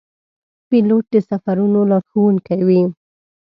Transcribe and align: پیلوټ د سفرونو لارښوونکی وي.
پیلوټ 0.69 1.05
د 1.13 1.15
سفرونو 1.29 1.79
لارښوونکی 1.91 2.59
وي. 2.67 2.81